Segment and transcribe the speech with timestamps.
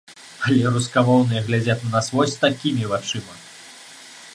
[0.45, 3.33] Але рускамоўныя глядзяць на нас вось такімі вачыма!